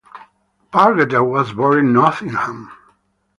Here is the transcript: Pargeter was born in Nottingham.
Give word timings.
Pargeter 0.73 1.23
was 1.23 1.53
born 1.53 1.77
in 1.77 1.93
Nottingham. 1.93 2.71